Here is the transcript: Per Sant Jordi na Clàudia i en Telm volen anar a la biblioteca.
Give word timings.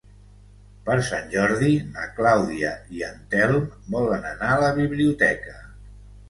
Per 0.85 0.93
Sant 1.09 1.27
Jordi 1.33 1.69
na 1.97 2.05
Clàudia 2.19 2.71
i 3.01 3.05
en 3.09 3.21
Telm 3.35 3.69
volen 3.97 4.27
anar 4.31 4.49
a 4.55 4.57
la 4.65 4.73
biblioteca. 4.81 5.55